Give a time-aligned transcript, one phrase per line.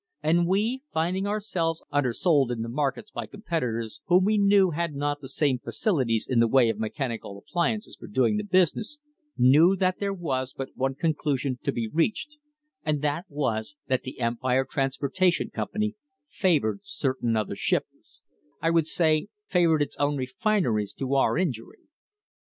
[0.23, 4.71] And we, finding our j selves undersold in the markets by competitors whom we knew
[4.71, 8.43] had not the same facilities in the way of mechanical appli ances for doing the
[8.43, 8.97] business,
[9.37, 12.37] knew that there was but one con | elusion to be reached,
[12.83, 15.93] and that was that the Empire Transpor tation Company
[16.27, 18.21] favoured certain other shippers,
[18.59, 21.83] I would say favoured its own refineries to our injury."